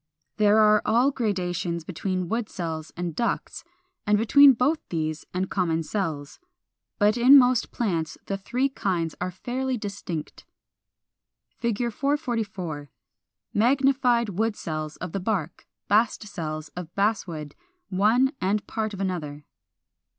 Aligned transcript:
There 0.37 0.57
are 0.57 0.81
all 0.83 1.11
gradations 1.11 1.83
between 1.83 2.27
wood 2.27 2.49
cells 2.49 2.91
and 2.97 3.15
ducts, 3.15 3.63
and 4.07 4.17
between 4.17 4.53
both 4.53 4.79
these 4.89 5.25
and 5.31 5.47
common 5.47 5.83
cells. 5.83 6.39
But 6.97 7.17
in 7.17 7.37
most 7.37 7.69
plants 7.71 8.17
the 8.25 8.35
three 8.35 8.67
kinds 8.67 9.13
are 9.21 9.29
fairly 9.29 9.77
distinct. 9.77 10.43
[Illustration: 11.61 11.75
Fig. 11.91 11.93
444. 11.93 12.89
Magnified 13.53 14.29
wood 14.29 14.55
cells 14.55 14.97
of 14.97 15.11
the 15.11 15.19
bark 15.19 15.67
(bast 15.87 16.27
cells) 16.27 16.69
of 16.69 16.95
Basswood, 16.95 17.53
one 17.89 18.31
and 18.41 18.65
part 18.65 18.95
of 18.95 19.01
another. 19.01 19.45